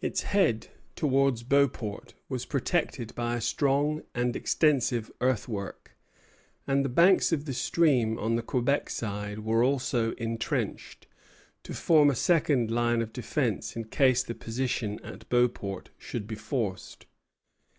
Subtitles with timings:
[0.00, 5.94] Its head towards Beauport was protected by a strong and extensive earthwork;
[6.66, 11.06] and the banks of the stream on the Quebec side were also intrenched,
[11.64, 16.34] to form a second line of defence in case the position at Beauport should be
[16.34, 17.04] forced.